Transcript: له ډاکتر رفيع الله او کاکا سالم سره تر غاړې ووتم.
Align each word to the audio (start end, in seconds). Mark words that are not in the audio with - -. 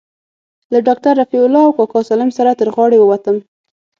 له 0.71 0.79
ډاکتر 0.87 1.13
رفيع 1.21 1.41
الله 1.47 1.63
او 1.65 1.73
کاکا 1.77 1.99
سالم 2.09 2.29
سره 2.37 2.57
تر 2.59 2.67
غاړې 2.75 2.97
ووتم. 2.99 3.37